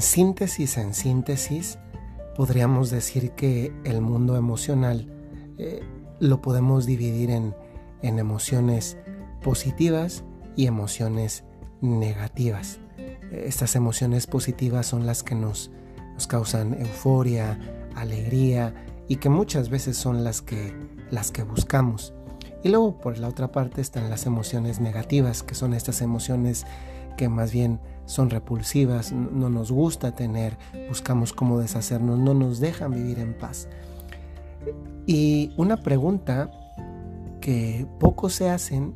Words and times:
En 0.00 0.04
síntesis, 0.04 0.78
en 0.78 0.94
síntesis, 0.94 1.78
podríamos 2.34 2.88
decir 2.88 3.32
que 3.32 3.70
el 3.84 4.00
mundo 4.00 4.34
emocional 4.34 5.12
eh, 5.58 5.82
lo 6.20 6.40
podemos 6.40 6.86
dividir 6.86 7.30
en, 7.30 7.54
en 8.00 8.18
emociones 8.18 8.96
positivas 9.42 10.24
y 10.56 10.64
emociones 10.64 11.44
negativas. 11.82 12.80
Estas 13.30 13.76
emociones 13.76 14.26
positivas 14.26 14.86
son 14.86 15.04
las 15.04 15.22
que 15.22 15.34
nos, 15.34 15.70
nos 16.14 16.26
causan 16.26 16.80
euforia, 16.80 17.58
alegría 17.94 18.72
y 19.06 19.16
que 19.16 19.28
muchas 19.28 19.68
veces 19.68 19.98
son 19.98 20.24
las 20.24 20.40
que, 20.40 20.72
las 21.10 21.30
que 21.30 21.42
buscamos. 21.42 22.14
Y 22.64 22.70
luego 22.70 22.98
por 22.98 23.18
la 23.18 23.28
otra 23.28 23.52
parte 23.52 23.82
están 23.82 24.08
las 24.08 24.24
emociones 24.24 24.80
negativas, 24.80 25.42
que 25.42 25.54
son 25.54 25.74
estas 25.74 26.00
emociones 26.00 26.64
que 27.20 27.28
más 27.28 27.52
bien 27.52 27.80
son 28.06 28.30
repulsivas, 28.30 29.12
no 29.12 29.50
nos 29.50 29.70
gusta 29.70 30.12
tener, 30.12 30.56
buscamos 30.88 31.34
cómo 31.34 31.60
deshacernos, 31.60 32.18
no 32.18 32.32
nos 32.32 32.60
dejan 32.60 32.92
vivir 32.92 33.18
en 33.18 33.36
paz. 33.36 33.68
Y 35.04 35.52
una 35.58 35.82
pregunta 35.82 36.50
que 37.42 37.86
pocos 37.98 38.32
se 38.32 38.48
hacen 38.48 38.94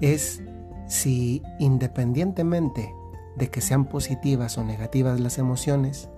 es 0.00 0.40
si 0.86 1.42
independientemente 1.58 2.94
de 3.36 3.48
que 3.48 3.60
sean 3.60 3.86
positivas 3.86 4.56
o 4.56 4.62
negativas 4.62 5.18
las 5.18 5.38
emociones, 5.38 6.08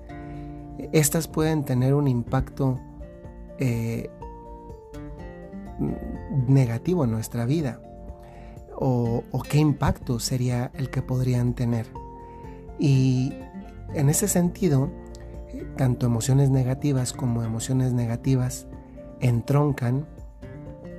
estas 0.93 1.27
pueden 1.27 1.65
tener 1.65 1.95
un 1.95 2.06
impacto 2.06 2.79
eh, 3.59 4.11
negativo 6.48 7.05
en 7.05 7.12
nuestra 7.12 7.47
vida 7.47 7.81
o, 8.81 9.23
qué 9.49 9.59
impacto 9.59 10.21
sería 10.21 10.71
el 10.75 10.91
que 10.91 11.03
podrían 11.03 11.55
tener. 11.55 11.87
Y 12.79 13.33
en 13.95 14.09
ese 14.09 14.29
sentido, 14.29 14.91
tanto 15.77 16.07
emociones 16.07 16.51
negativas 16.51 17.12
como 17.12 17.43
emociones 17.43 17.93
negativas 17.93 18.67
entroncan 19.20 20.07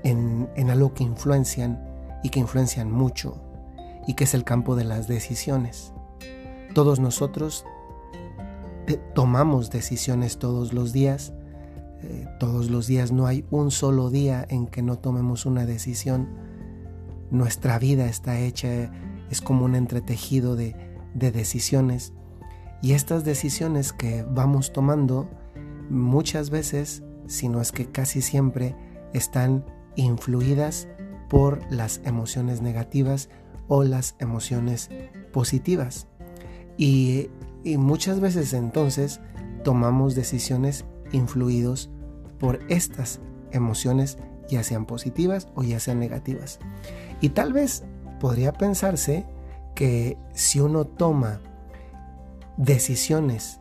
en, 0.03 0.49
en 0.55 0.69
algo 0.69 0.93
que 0.93 1.03
influencian 1.03 1.79
y 2.23 2.29
que 2.29 2.39
influencian 2.39 2.91
mucho 2.91 3.41
y 4.07 4.15
que 4.15 4.25
es 4.25 4.33
el 4.33 4.43
campo 4.43 4.75
de 4.75 4.83
las 4.83 5.07
decisiones. 5.07 5.93
Todos 6.73 6.99
nosotros 6.99 7.65
tomamos 9.13 9.69
decisiones 9.69 10.37
todos 10.37 10.73
los 10.73 10.93
días. 10.93 11.33
Eh, 12.01 12.27
todos 12.39 12.69
los 12.69 12.87
días 12.87 13.11
no 13.11 13.27
hay 13.27 13.45
un 13.51 13.71
solo 13.71 14.09
día 14.09 14.45
en 14.49 14.67
que 14.67 14.81
no 14.81 14.97
tomemos 14.97 15.45
una 15.45 15.65
decisión. 15.65 16.48
Nuestra 17.31 17.79
vida 17.79 18.07
está 18.07 18.39
hecha, 18.39 18.91
es 19.29 19.41
como 19.41 19.65
un 19.65 19.75
entretejido 19.75 20.55
de, 20.55 20.75
de 21.13 21.31
decisiones. 21.31 22.13
Y 22.81 22.93
estas 22.93 23.23
decisiones 23.23 23.93
que 23.93 24.23
vamos 24.23 24.71
tomando 24.73 25.29
muchas 25.89 26.49
veces, 26.49 27.03
si 27.27 27.49
no 27.49 27.61
es 27.61 27.71
que 27.71 27.87
casi 27.87 28.21
siempre, 28.21 28.75
están 29.13 29.65
influidas 29.95 30.87
por 31.29 31.61
las 31.71 32.01
emociones 32.05 32.61
negativas 32.61 33.29
o 33.67 33.83
las 33.83 34.15
emociones 34.19 34.89
positivas. 35.31 36.07
Y, 36.77 37.29
muchas 37.77 38.21
veces 38.21 38.53
entonces 38.53 39.19
tomamos 39.63 40.15
decisiones 40.15 40.85
influidos 41.11 41.89
por 42.39 42.59
estas 42.69 43.19
emociones, 43.51 44.17
ya 44.47 44.63
sean 44.63 44.85
positivas 44.85 45.49
o 45.55 45.63
ya 45.63 45.79
sean 45.79 45.99
negativas. 45.99 46.59
Y 47.21 47.29
tal 47.29 47.53
vez 47.53 47.83
podría 48.19 48.53
pensarse 48.53 49.25
que 49.75 50.17
si 50.33 50.59
uno 50.59 50.85
toma 50.85 51.41
decisiones 52.57 53.59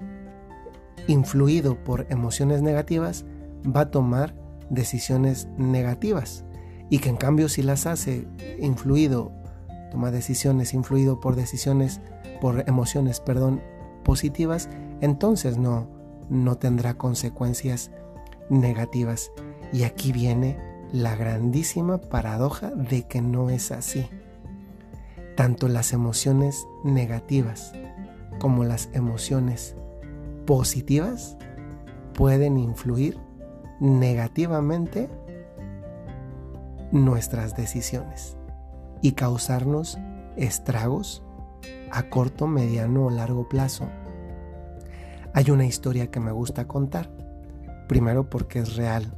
influido 1.06 1.82
por 1.84 2.06
emociones 2.10 2.62
negativas, 2.62 3.24
va 3.64 3.82
a 3.82 3.90
tomar 3.90 4.34
decisiones 4.70 5.48
negativas. 5.56 6.44
Y 6.90 6.98
que 6.98 7.08
en 7.08 7.16
cambio 7.16 7.48
si 7.48 7.62
las 7.62 7.86
hace 7.86 8.26
influido 8.58 9.32
toma 9.90 10.10
decisiones 10.10 10.74
influido 10.74 11.20
por 11.20 11.34
decisiones, 11.34 12.00
por 12.40 12.68
emociones, 12.68 13.20
perdón, 13.20 13.62
positivas, 14.04 14.68
entonces 15.00 15.56
no, 15.56 15.88
no 16.28 16.56
tendrá 16.58 16.94
consecuencias 16.94 17.90
negativas. 18.50 19.30
Y 19.72 19.84
aquí 19.84 20.12
viene 20.12 20.58
la 20.92 21.16
grandísima 21.16 21.98
paradoja 21.98 22.70
de 22.70 23.06
que 23.06 23.20
no 23.20 23.50
es 23.50 23.70
así. 23.72 24.08
Tanto 25.36 25.68
las 25.68 25.92
emociones 25.92 26.66
negativas 26.84 27.72
como 28.38 28.64
las 28.64 28.88
emociones 28.92 29.76
positivas 30.46 31.36
pueden 32.14 32.58
influir 32.58 33.18
negativamente 33.80 35.08
nuestras 36.90 37.56
decisiones 37.56 38.36
y 39.02 39.12
causarnos 39.12 39.98
estragos 40.36 41.22
a 41.90 42.04
corto, 42.04 42.46
mediano 42.46 43.06
o 43.06 43.10
largo 43.10 43.48
plazo. 43.48 43.88
Hay 45.34 45.50
una 45.50 45.66
historia 45.66 46.10
que 46.10 46.20
me 46.20 46.32
gusta 46.32 46.66
contar. 46.66 47.10
Primero 47.86 48.28
porque 48.28 48.60
es 48.60 48.76
real. 48.76 49.17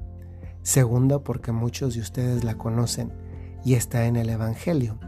Segundo 0.62 1.24
porque 1.24 1.52
muchos 1.52 1.94
de 1.94 2.00
ustedes 2.00 2.44
la 2.44 2.56
conocen 2.56 3.12
y 3.64 3.74
está 3.74 4.06
en 4.06 4.16
el 4.16 4.28
Evangelio. 4.28 4.98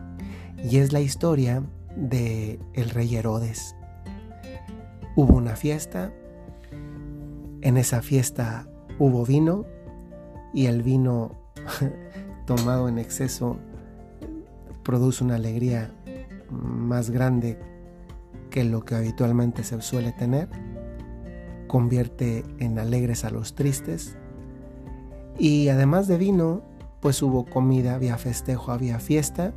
Y 0.62 0.78
es 0.78 0.92
la 0.92 1.00
historia 1.00 1.62
de 1.96 2.58
el 2.72 2.90
rey 2.90 3.14
Herodes. 3.14 3.76
Hubo 5.14 5.36
una 5.36 5.56
fiesta. 5.56 6.12
En 7.60 7.76
esa 7.76 8.02
fiesta 8.02 8.66
hubo 8.98 9.24
vino 9.26 9.66
y 10.54 10.66
el 10.66 10.82
vino 10.82 11.36
tomado 12.46 12.88
en 12.88 12.98
exceso 12.98 13.58
produce 14.82 15.22
una 15.22 15.36
alegría 15.36 15.94
más 16.50 17.10
grande 17.10 17.58
que 18.50 18.64
lo 18.64 18.84
que 18.84 18.94
habitualmente 18.94 19.64
se 19.64 19.80
suele 19.80 20.12
tener, 20.12 20.48
convierte 21.68 22.44
en 22.58 22.78
alegres 22.78 23.24
a 23.24 23.30
los 23.30 23.54
tristes 23.54 24.18
y 25.38 25.68
además 25.68 26.06
de 26.06 26.18
vino, 26.18 26.62
pues 27.00 27.22
hubo 27.22 27.44
comida, 27.44 27.94
había 27.94 28.18
festejo, 28.18 28.72
había 28.72 28.98
fiesta 28.98 29.52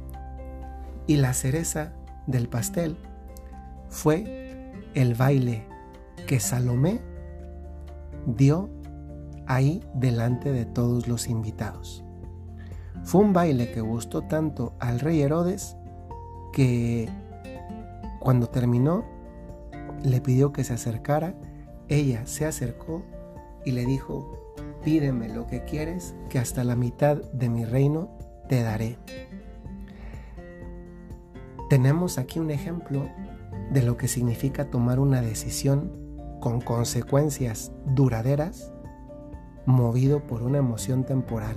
y 1.08 1.18
la 1.18 1.34
cereza 1.34 1.94
del 2.28 2.50
pastel 2.50 2.97
fue 3.90 4.72
el 4.96 5.14
baile 5.14 5.68
que 6.28 6.40
Salomé 6.40 7.02
dio 8.25 8.69
ahí 9.46 9.84
delante 9.94 10.52
de 10.52 10.66
todos 10.66 11.08
los 11.08 11.28
invitados. 11.28 12.03
Fue 13.03 13.22
un 13.22 13.34
baile 13.34 13.72
que 13.72 13.81
gustó 13.81 14.24
tanto 14.24 14.74
al 14.80 15.00
rey 15.00 15.22
Herodes 15.22 15.78
que 16.52 17.08
cuando 18.19 18.47
terminó 18.47 19.06
le 20.03 20.22
pidió 20.22 20.52
que 20.52 20.64
se 20.64 20.74
acercara, 20.74 21.35
ella 21.88 22.25
se 22.25 22.46
acercó 22.46 23.03
y 23.64 23.72
le 23.72 23.85
dijo, 23.85 24.45
pídeme 24.85 25.28
lo 25.29 25.47
que 25.47 25.63
quieres, 25.66 26.16
que 26.29 26.38
hasta 26.38 26.63
la 26.63 26.75
mitad 26.75 27.18
de 27.34 27.50
mi 27.50 27.66
reino 27.66 28.07
te 28.47 28.62
daré. 28.62 29.00
Tenemos 31.69 32.19
aquí 32.19 32.40
un 32.40 32.51
ejemplo 32.51 33.09
de 33.73 33.81
lo 33.81 33.97
que 33.97 34.07
significa 34.07 34.69
tomar 34.69 35.00
una 35.00 35.22
decisión 35.22 35.91
con 36.40 36.62
consecuencias 36.62 37.72
duraderas, 37.88 38.72
movido 39.66 40.28
por 40.28 40.44
una 40.44 40.59
emoción 40.59 41.03
temporal. 41.03 41.56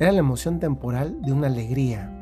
Era 0.00 0.12
la 0.12 0.20
emoción 0.20 0.60
temporal 0.60 1.20
de 1.20 1.32
una 1.32 1.48
alegría. 1.48 2.14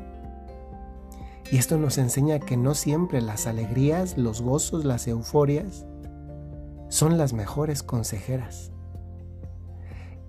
Y 1.49 1.57
esto 1.57 1.77
nos 1.77 1.97
enseña 1.97 2.39
que 2.39 2.57
no 2.57 2.73
siempre 2.73 3.21
las 3.21 3.47
alegrías, 3.47 4.17
los 4.17 4.41
gozos, 4.41 4.83
las 4.83 5.07
euforias 5.07 5.85
son 6.89 7.17
las 7.17 7.31
mejores 7.31 7.83
consejeras. 7.83 8.73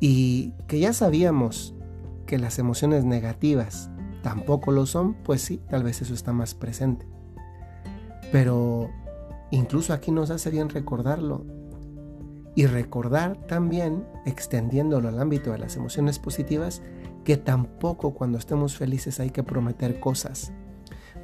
Y 0.00 0.52
que 0.66 0.78
ya 0.78 0.92
sabíamos 0.92 1.74
que 2.26 2.38
las 2.38 2.58
emociones 2.58 3.04
negativas 3.04 3.90
tampoco 4.22 4.72
lo 4.72 4.86
son, 4.86 5.14
pues 5.24 5.42
sí, 5.42 5.60
tal 5.70 5.82
vez 5.82 6.02
eso 6.02 6.14
está 6.14 6.32
más 6.32 6.54
presente. 6.54 7.06
Pero 8.30 8.90
incluso 9.50 9.92
aquí 9.92 10.10
nos 10.10 10.30
hace 10.30 10.50
bien 10.50 10.68
recordarlo. 10.68 11.44
Y 12.54 12.66
recordar 12.66 13.36
también, 13.46 14.04
extendiéndolo 14.26 15.08
al 15.08 15.20
ámbito 15.20 15.52
de 15.52 15.58
las 15.58 15.76
emociones 15.76 16.18
positivas, 16.18 16.82
que 17.24 17.36
tampoco 17.36 18.14
cuando 18.14 18.38
estemos 18.38 18.76
felices 18.76 19.20
hay 19.20 19.30
que 19.30 19.42
prometer 19.42 20.00
cosas. 20.00 20.52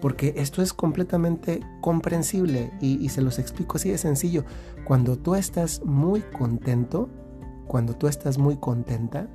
Porque 0.00 0.34
esto 0.36 0.62
es 0.62 0.72
completamente 0.72 1.60
comprensible 1.80 2.72
y, 2.80 3.08
se 3.08 3.22
los 3.22 3.38
explico 3.38 3.78
así 3.78 3.90
de 3.90 3.98
sencillo. 3.98 4.44
Cuando 4.84 5.16
tú 5.16 5.34
estás 5.34 5.82
muy 5.84 6.20
contento, 6.20 7.08
cuando 7.66 7.94
tú 7.94 8.06
estás 8.08 8.38
muy 8.38 8.56
contenta, 8.56 9.28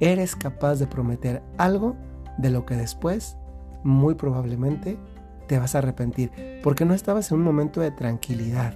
eres 0.00 0.36
capaz 0.36 0.76
de 0.76 0.86
prometer 0.86 1.42
algo 1.58 1.96
de 2.38 2.50
lo 2.50 2.66
que 2.66 2.76
después, 2.76 3.36
muy 3.82 4.14
probablemente, 4.14 4.98
te 5.46 5.58
vas 5.58 5.74
a 5.74 5.78
arrepentir, 5.78 6.30
porque 6.62 6.84
no 6.84 6.94
estabas 6.94 7.30
en 7.30 7.38
un 7.38 7.44
momento 7.44 7.80
de 7.80 7.90
tranquilidad. 7.90 8.74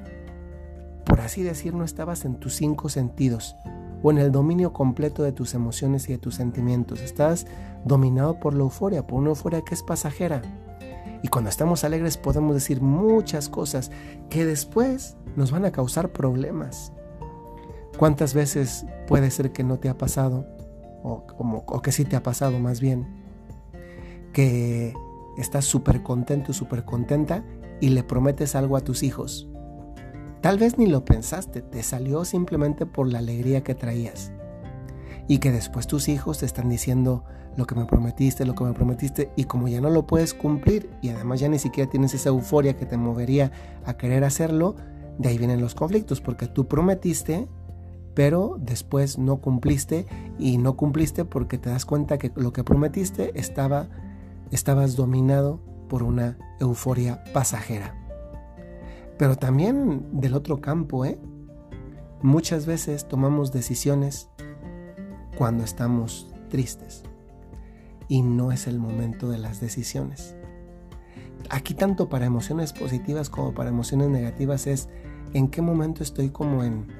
Por 1.05 1.20
así 1.20 1.43
decir, 1.43 1.75
no 1.75 1.85
estabas 1.85 2.25
en 2.25 2.37
tus 2.37 2.55
cinco 2.55 2.88
sentidos 2.88 3.56
o 4.02 4.11
en 4.11 4.19
el 4.19 4.31
dominio 4.31 4.73
completo 4.73 5.23
de 5.23 5.32
tus 5.32 5.55
emociones 5.55 6.08
y 6.08 6.12
de 6.12 6.19
tus 6.19 6.35
sentimientos. 6.35 7.00
Estás 7.00 7.46
dominado 7.85 8.38
por 8.38 8.55
la 8.55 8.61
euforia, 8.61 9.06
por 9.06 9.19
una 9.19 9.31
euforia 9.31 9.62
que 9.62 9.75
es 9.75 9.82
pasajera. 9.82 10.43
Y 11.23 11.29
cuando 11.29 11.50
estamos 11.50 11.82
alegres 11.82 12.17
podemos 12.17 12.55
decir 12.55 12.81
muchas 12.81 13.49
cosas 13.49 13.90
que 14.31 14.44
después 14.44 15.17
nos 15.35 15.50
van 15.50 15.64
a 15.64 15.73
causar 15.73 16.11
problemas. 16.11 16.93
¿Cuántas 17.99 18.33
veces 18.33 18.87
puede 19.06 19.31
ser 19.31 19.53
que 19.53 19.65
no 19.65 19.79
te 19.79 19.89
ha 19.89 19.99
pasado? 19.99 20.47
O, 21.03 21.27
o 21.67 21.83
que 21.83 21.93
sí 21.93 22.05
te 22.05 22.17
ha 22.17 22.23
pasado 22.23 22.59
más 22.59 22.81
bien. 22.81 23.06
Que 24.33 24.95
estás 25.37 25.65
súper 25.65 26.03
contento, 26.03 26.53
súper 26.53 26.85
contenta 26.85 27.45
y 27.81 27.91
le 27.91 28.05
prometes 28.05 28.55
algo 28.55 28.77
a 28.77 28.81
tus 28.81 29.03
hijos. 29.03 29.49
Tal 30.41 30.59
vez 30.59 30.79
ni 30.79 30.87
lo 30.87 31.05
pensaste, 31.05 31.62
te 31.62 31.83
salió 31.83 32.25
simplemente 32.25 32.87
por 32.87 33.11
la 33.11 33.19
alegría 33.19 33.65
que 33.65 33.75
traías. 33.75 34.33
Y 35.27 35.39
que 35.39 35.50
después 35.50 35.87
tus 35.87 36.09
hijos 36.09 36.39
te 36.39 36.47
están 36.47 36.69
diciendo 36.69 37.25
lo 37.56 37.67
que 37.67 37.75
me 37.75 37.85
prometiste, 37.85 38.45
lo 38.45 38.55
que 38.55 38.62
me 38.62 38.73
prometiste, 38.73 39.33
y 39.35 39.45
como 39.45 39.67
ya 39.67 39.81
no 39.81 39.91
lo 39.91 40.06
puedes 40.06 40.33
cumplir 40.33 40.89
y 41.03 41.09
además 41.09 41.41
ya 41.41 41.49
ni 41.49 41.59
siquiera 41.59 41.91
tienes 41.91 42.15
esa 42.15 42.29
euforia 42.29 42.77
que 42.77 42.87
te 42.87 42.97
movería 42.97 43.50
a 43.85 43.97
querer 43.97 44.23
hacerlo, 44.23 44.77
de 45.19 45.29
ahí 45.29 45.39
vienen 45.39 45.61
los 45.61 45.75
conflictos, 45.75 46.21
porque 46.21 46.47
tú 46.47 46.69
prometiste, 46.69 47.49
pero 48.19 48.56
después 48.59 49.17
no 49.17 49.37
cumpliste 49.37 50.05
y 50.41 50.59
no 50.59 50.75
cumpliste 50.75 51.25
porque 51.25 51.56
te 51.56 51.70
das 51.70 51.87
cuenta 51.87 52.19
que 52.19 52.32
lo 52.35 52.53
que 52.53 52.65
prometiste 52.65 53.31
estaba 53.38 53.87
estabas 54.50 54.97
dominado 54.97 55.61
por 55.88 56.03
una 56.03 56.37
euforia 56.59 57.23
pasajera. 57.32 57.94
Pero 59.19 59.37
también 59.37 60.05
del 60.11 60.35
otro 60.35 60.61
campo, 60.61 61.05
¿eh? 61.05 61.20
Muchas 62.20 62.67
veces 62.67 63.06
tomamos 63.06 63.53
decisiones 63.53 64.29
cuando 65.37 65.62
estamos 65.62 66.35
tristes 66.49 67.05
y 68.09 68.23
no 68.23 68.50
es 68.50 68.67
el 68.67 68.81
momento 68.81 69.29
de 69.29 69.38
las 69.38 69.61
decisiones. 69.61 70.35
Aquí 71.50 71.73
tanto 71.73 72.09
para 72.09 72.26
emociones 72.26 72.73
positivas 72.73 73.31
como 73.31 73.55
para 73.55 73.71
emociones 73.71 74.09
negativas 74.09 74.67
es 74.67 74.88
en 75.35 75.47
qué 75.47 75.62
momento 75.62 76.03
estoy 76.03 76.31
como 76.31 76.64
en 76.64 76.98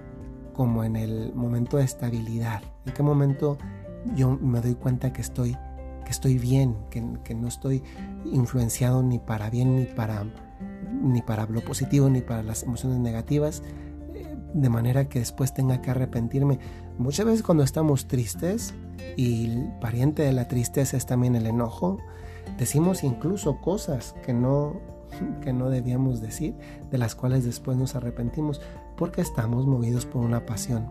como 0.59 0.83
en 0.83 0.97
el 0.97 1.33
momento 1.37 1.77
de 1.77 1.85
estabilidad, 1.85 2.63
en 2.85 2.93
qué 2.93 3.05
momento 3.05 3.59
yo 4.17 4.31
me 4.31 4.61
doy 4.61 4.75
cuenta 4.75 5.13
que 5.13 5.21
estoy 5.21 5.57
que 6.05 6.11
estoy 6.11 6.37
bien, 6.37 6.75
que, 6.91 7.35
no 7.35 7.47
estoy 7.47 7.85
influenciado 8.25 9.05
ni 9.05 9.21
para 9.21 9.51
bien 9.51 9.77
ni 9.77 9.85
para, 9.85 10.25
ni 11.01 11.23
para 11.23 11.47
lo 11.47 11.61
positivo 11.61 12.11
ni 12.11 12.23
para 12.23 12.43
las 12.43 12.65
emociones 12.65 12.99
negativas, 12.99 13.63
eh, 14.15 14.37
de 14.53 14.69
manera 14.69 15.09
que 15.09 15.21
después 15.21 15.55
tenga 15.55 15.81
que 15.81 15.93
arrepentirme. 15.93 16.59
Muchas 16.99 17.25
veces 17.25 17.45
cuando 17.45 17.63
estamos 17.63 18.09
tristes, 18.09 18.75
y 19.17 19.45
el 19.45 19.73
pariente 19.81 20.23
de 20.23 20.33
la 20.33 20.49
tristeza 20.49 20.97
es 20.97 21.07
también 21.07 21.37
el 21.37 21.47
enojo, 21.47 21.99
decimos 22.59 23.05
incluso 23.05 23.61
cosas 23.61 24.17
que 24.27 24.33
no, 24.33 24.81
que 25.43 25.53
no 25.53 25.71
debíamos 25.71 26.21
decir, 26.21 26.55
de 26.91 26.99
las 26.99 27.15
cuales 27.15 27.45
después 27.45 27.77
nos 27.77 27.95
arrepentimos, 27.95 28.61
porque 28.97 29.21
estamos 29.21 29.67
movidos 29.67 30.07
por 30.07 30.25
una 30.25 30.47
pasión. 30.47 30.89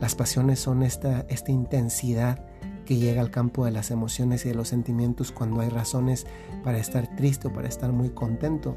Las 0.00 0.14
pasiones 0.14 0.58
son 0.58 0.82
esta, 0.82 1.26
esta 1.28 1.52
intensidad 1.52 2.44
que 2.84 2.96
llega 2.96 3.20
al 3.20 3.30
campo 3.30 3.64
de 3.64 3.70
las 3.70 3.90
emociones 3.90 4.44
y 4.44 4.48
de 4.48 4.54
los 4.54 4.68
sentimientos 4.68 5.30
cuando 5.30 5.60
hay 5.60 5.68
razones 5.68 6.26
para 6.64 6.78
estar 6.78 7.14
triste 7.14 7.48
o 7.48 7.52
para 7.52 7.68
estar 7.68 7.92
muy 7.92 8.10
contento. 8.10 8.76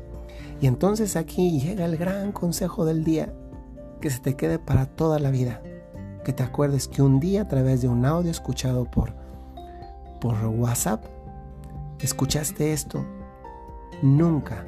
Y 0.62 0.68
entonces 0.68 1.16
aquí 1.16 1.60
llega 1.60 1.86
el 1.86 1.98
gran 1.98 2.32
consejo 2.32 2.86
del 2.86 3.04
día, 3.04 3.34
que 4.02 4.10
se 4.10 4.20
te 4.20 4.36
quede 4.36 4.60
para 4.60 4.86
toda 4.86 5.20
la 5.20 5.32
vida. 5.32 5.62
Que 6.24 6.34
te 6.34 6.44
acuerdes 6.44 6.88
que 6.88 7.02
un 7.02 7.20
día 7.20 7.44
a 7.44 7.48
través 7.48 7.82
de 7.82 7.88
un 7.88 8.06
audio 8.06 8.32
escuchado 8.32 8.86
por, 8.86 9.14
por 10.22 10.36
WhatsApp, 10.46 11.04
escuchaste 12.00 12.74
esto. 12.74 13.04
Nunca 14.04 14.66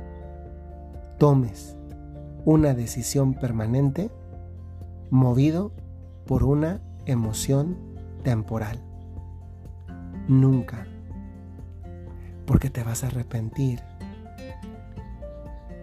tomes 1.17 1.75
una 2.45 2.73
decisión 2.73 3.33
permanente 3.33 4.09
movido 5.09 5.73
por 6.25 6.43
una 6.43 6.81
emoción 7.05 7.77
temporal 8.23 8.81
nunca, 10.27 10.87
porque 12.45 12.69
te 12.69 12.83
vas 12.83 13.03
a 13.03 13.07
arrepentir. 13.07 13.81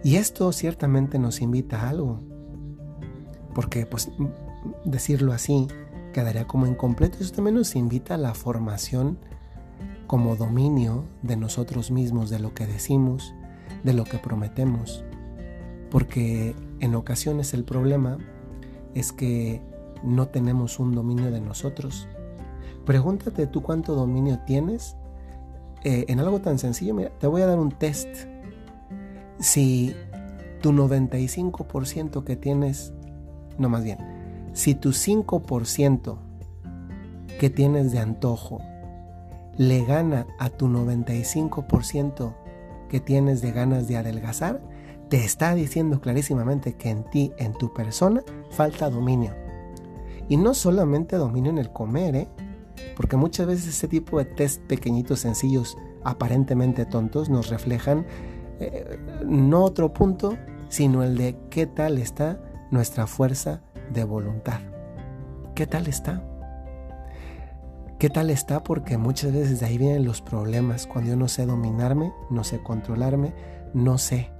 Y 0.03 0.17
esto 0.17 0.51
ciertamente 0.51 1.17
nos 1.17 1.41
invita 1.41 1.81
a 1.81 1.89
algo, 1.89 2.21
porque 3.53 3.85
pues 3.85 4.11
decirlo 4.85 5.33
así 5.33 5.67
quedaría 6.13 6.45
como 6.45 6.67
incompleto. 6.67 7.17
Eso 7.19 7.33
también 7.33 7.55
nos 7.55 7.75
invita 7.75 8.15
a 8.15 8.19
la 8.19 8.33
formación 8.33 9.17
como 10.07 10.35
dominio 10.35 11.05
de 11.23 11.35
nosotros 11.35 11.89
mismos, 11.89 12.29
de 12.29 12.39
lo 12.39 12.53
que 12.53 12.67
decimos, 12.67 13.33
de 13.83 13.93
lo 13.93 14.03
que 14.03 14.19
prometemos. 14.19 15.03
Porque 15.95 16.53
en 16.81 16.93
ocasiones 16.93 17.53
el 17.53 17.63
problema 17.63 18.17
es 18.95 19.13
que 19.13 19.61
no 20.03 20.27
tenemos 20.27 20.77
un 20.77 20.93
dominio 20.93 21.31
de 21.31 21.39
nosotros. 21.39 22.09
Pregúntate 22.85 23.47
tú 23.47 23.61
cuánto 23.61 23.95
dominio 23.95 24.39
tienes 24.45 24.97
eh, 25.85 26.03
en 26.09 26.19
algo 26.19 26.41
tan 26.41 26.59
sencillo. 26.59 26.93
Mira, 26.95 27.11
te 27.17 27.27
voy 27.27 27.43
a 27.43 27.45
dar 27.45 27.59
un 27.59 27.71
test. 27.71 28.09
Si 29.39 29.95
tu 30.61 30.73
95% 30.73 32.25
que 32.25 32.35
tienes, 32.35 32.93
no 33.57 33.69
más 33.69 33.85
bien, 33.85 33.99
si 34.51 34.75
tu 34.75 34.89
5% 34.89 36.17
que 37.39 37.49
tienes 37.49 37.93
de 37.93 37.99
antojo 37.99 38.59
le 39.57 39.85
gana 39.85 40.27
a 40.39 40.49
tu 40.49 40.67
95% 40.67 42.35
que 42.89 42.99
tienes 42.99 43.41
de 43.41 43.53
ganas 43.53 43.87
de 43.87 43.95
adelgazar, 43.95 44.74
te 45.15 45.23
está 45.23 45.55
diciendo 45.55 46.01
clarísimamente 46.01 46.73
que 46.73 46.89
en 46.89 47.05
ti, 47.05 47.31
en 47.37 47.53
tu 47.53 47.73
persona, 47.73 48.21
falta 48.49 48.89
dominio. 48.89 49.33
Y 50.27 50.35
no 50.35 50.53
solamente 50.53 51.15
dominio 51.15 51.51
en 51.51 51.57
el 51.57 51.71
comer, 51.71 52.15
¿eh? 52.17 52.27
Porque 52.97 53.15
muchas 53.15 53.47
veces 53.47 53.67
ese 53.67 53.87
tipo 53.87 54.17
de 54.17 54.25
test 54.25 54.61
pequeñitos, 54.63 55.21
sencillos, 55.21 55.77
aparentemente 56.03 56.85
tontos, 56.85 57.29
nos 57.29 57.49
reflejan 57.49 58.05
eh, 58.59 58.99
no 59.25 59.63
otro 59.63 59.93
punto, 59.93 60.37
sino 60.67 61.01
el 61.01 61.15
de 61.15 61.37
qué 61.49 61.65
tal 61.65 61.97
está 61.97 62.41
nuestra 62.69 63.07
fuerza 63.07 63.61
de 63.93 64.03
voluntad. 64.03 64.59
¿Qué 65.55 65.65
tal 65.65 65.87
está? 65.87 66.21
¿Qué 67.99 68.09
tal 68.09 68.29
está? 68.29 68.63
Porque 68.63 68.97
muchas 68.97 69.31
veces 69.31 69.61
de 69.61 69.65
ahí 69.65 69.77
vienen 69.77 70.03
los 70.03 70.21
problemas. 70.21 70.85
Cuando 70.85 71.11
yo 71.11 71.15
no 71.15 71.29
sé 71.29 71.45
dominarme, 71.45 72.11
no 72.29 72.43
sé 72.43 72.61
controlarme, 72.61 73.33
no 73.73 73.97
sé. 73.97 74.34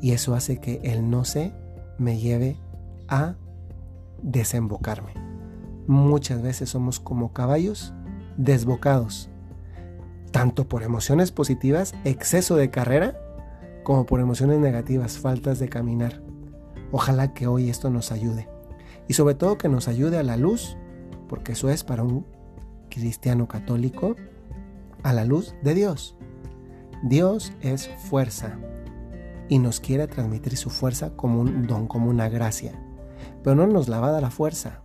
Y 0.00 0.12
eso 0.12 0.34
hace 0.34 0.58
que 0.58 0.80
el 0.84 1.10
no 1.10 1.24
sé 1.24 1.52
me 1.98 2.18
lleve 2.18 2.56
a 3.08 3.36
desembocarme 4.22 5.26
muchas 5.86 6.42
veces 6.42 6.70
somos 6.70 7.00
como 7.00 7.32
caballos 7.32 7.92
desbocados, 8.36 9.30
tanto 10.30 10.68
por 10.68 10.82
emociones 10.82 11.32
positivas, 11.32 11.94
exceso 12.04 12.56
de 12.56 12.70
carrera, 12.70 13.18
como 13.84 14.04
por 14.04 14.20
emociones 14.20 14.58
negativas, 14.58 15.18
faltas 15.18 15.58
de 15.58 15.68
caminar. 15.68 16.20
Ojalá 16.92 17.32
que 17.32 17.46
hoy 17.46 17.70
esto 17.70 17.90
nos 17.90 18.12
ayude. 18.12 18.48
Y 19.08 19.14
sobre 19.14 19.34
todo 19.34 19.58
que 19.58 19.68
nos 19.68 19.88
ayude 19.88 20.18
a 20.18 20.22
la 20.22 20.36
luz, 20.36 20.76
porque 21.28 21.52
eso 21.52 21.70
es 21.70 21.84
para 21.84 22.02
un 22.02 22.26
cristiano 22.90 23.46
católico, 23.46 24.16
a 25.02 25.12
la 25.12 25.24
luz 25.24 25.54
de 25.62 25.74
Dios. 25.74 26.16
Dios 27.04 27.52
es 27.60 27.88
fuerza 28.08 28.58
y 29.48 29.58
nos 29.58 29.80
quiere 29.80 30.06
transmitir 30.06 30.56
su 30.56 30.70
fuerza 30.70 31.10
como 31.16 31.40
un 31.40 31.66
don, 31.66 31.86
como 31.86 32.10
una 32.10 32.28
gracia. 32.28 32.72
Pero 33.42 33.56
no 33.56 33.66
nos 33.66 33.88
la 33.88 34.00
va 34.00 34.08
a 34.08 34.12
dar 34.12 34.22
la 34.22 34.30
fuerza, 34.30 34.82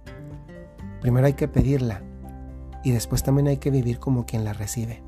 Primero 1.01 1.25
hay 1.25 1.33
que 1.33 1.47
pedirla 1.47 2.03
y 2.83 2.91
después 2.91 3.23
también 3.23 3.47
hay 3.47 3.57
que 3.57 3.71
vivir 3.71 3.99
como 3.99 4.25
quien 4.25 4.43
la 4.43 4.53
recibe. 4.53 5.03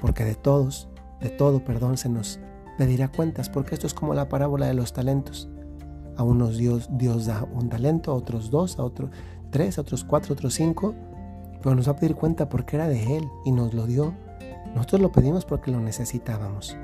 Porque 0.00 0.24
de 0.24 0.34
todos, 0.34 0.88
de 1.20 1.30
todo, 1.30 1.64
perdón, 1.64 1.96
se 1.96 2.08
nos 2.08 2.40
pedirá 2.76 3.08
cuentas, 3.08 3.48
porque 3.48 3.74
esto 3.74 3.86
es 3.86 3.94
como 3.94 4.14
la 4.14 4.28
parábola 4.28 4.66
de 4.66 4.74
los 4.74 4.92
talentos. 4.92 5.48
A 6.16 6.24
unos 6.24 6.58
Dios, 6.58 6.88
Dios 6.90 7.26
da 7.26 7.44
un 7.44 7.68
talento, 7.68 8.10
a 8.10 8.14
otros 8.14 8.50
dos, 8.50 8.80
a 8.80 8.84
otros 8.84 9.10
tres, 9.50 9.78
a 9.78 9.82
otros 9.82 10.04
cuatro, 10.04 10.32
a 10.32 10.34
otros 10.34 10.54
cinco, 10.54 10.94
pero 11.62 11.76
nos 11.76 11.86
va 11.86 11.92
a 11.92 11.96
pedir 11.96 12.16
cuenta 12.16 12.48
porque 12.48 12.74
era 12.74 12.88
de 12.88 13.16
Él 13.16 13.28
y 13.44 13.52
nos 13.52 13.74
lo 13.74 13.86
dio. 13.86 14.14
Nosotros 14.74 15.00
lo 15.00 15.12
pedimos 15.12 15.44
porque 15.44 15.70
lo 15.70 15.80
necesitábamos, 15.80 16.76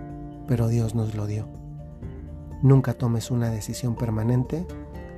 pero 0.47 0.69
Dios 0.69 0.95
nos 0.95 1.17
lo 1.17 1.27
dio. 1.27 1.64
Nunca 2.65 2.95
tomes 2.95 3.31
una 3.31 3.51
decisión 3.51 3.95
permanente 3.95 4.67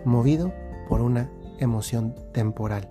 movido 0.05 0.53
por 0.89 1.01
una 1.01 1.31
emoción 1.61 2.13
temporal. 2.33 2.89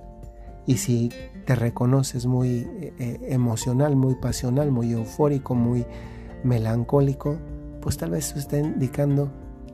Y 0.65 0.77
si 0.77 1.11
te 1.45 1.55
reconoces 1.55 2.25
muy 2.25 2.59
eh, 2.79 2.93
eh, 2.97 3.19
emocional, 3.31 3.97
muy 3.97 4.15
pasional, 4.15 4.71
muy 4.71 4.93
eufórico, 4.93 5.55
muy 5.55 5.85
melancólico, 6.45 7.37
pues 7.81 7.97
tal 7.97 8.11
vez 8.11 8.33
esté 8.37 8.59
indicando 8.59 9.29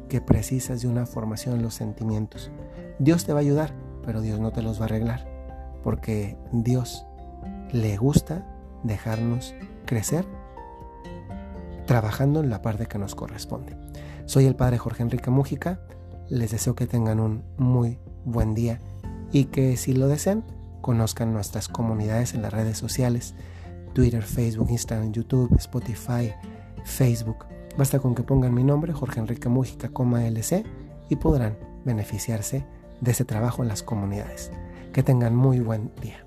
que 0.10 0.20
precisas 0.20 0.82
de 0.82 0.88
una 0.88 1.06
formación 1.06 1.58
en 1.58 1.62
los 1.62 1.76
sentimientos. 1.76 2.50
Dios 2.98 3.24
te 3.24 3.34
va 3.34 3.38
a 3.38 3.42
ayudar, 3.42 3.76
pero 4.04 4.20
Dios 4.20 4.40
no 4.40 4.52
te 4.52 4.64
los 4.64 4.80
va 4.80 4.86
a 4.86 4.86
arreglar, 4.86 5.28
porque 5.84 6.40
Dios 6.52 7.06
le 7.72 7.98
gusta 7.98 8.48
dejarnos 8.82 9.54
crecer 9.86 10.26
trabajando 11.86 12.40
en 12.40 12.50
la 12.50 12.64
parte 12.64 12.88
que 12.88 12.98
nos 12.98 13.14
corresponde. 13.14 13.78
Soy 14.26 14.46
el 14.46 14.56
padre 14.56 14.78
Jorge 14.78 15.04
Enrique 15.04 15.30
Mújica, 15.30 15.82
les 16.30 16.52
deseo 16.52 16.76
que 16.76 16.88
tengan 16.88 17.20
un 17.20 17.44
muy 17.58 18.00
buen 18.26 18.54
día 18.54 18.80
y 19.32 19.46
que 19.46 19.78
si 19.78 19.94
lo 19.94 20.08
desean, 20.08 20.44
conozcan 20.82 21.34
nuestras 21.34 21.68
comunidades 21.68 22.34
en 22.34 22.42
las 22.42 22.54
redes 22.54 22.78
sociales, 22.78 23.36
Twitter, 23.94 24.24
Facebook, 24.24 24.70
Instagram, 24.70 25.12
YouTube, 25.12 25.56
Spotify, 25.58 26.34
Facebook. 26.84 27.46
Basta 27.78 28.00
con 28.00 28.16
que 28.16 28.24
pongan 28.24 28.54
mi 28.54 28.64
nombre, 28.64 28.94
Jorge 28.94 29.20
Enrique 29.20 29.50
Mújica, 29.50 29.90
LC, 29.90 30.66
y 31.10 31.16
podrán 31.16 31.58
beneficiarse 31.86 32.66
de 33.00 33.12
ese 33.12 33.26
trabajo 33.26 33.62
en 33.62 33.70
las 33.70 33.84
comunidades. 33.84 34.52
Que 34.94 35.04
tengan 35.04 35.36
muy 35.36 35.60
buen 35.60 35.92
día. 36.02 36.26